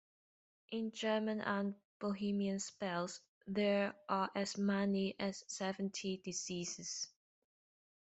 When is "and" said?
1.41-1.75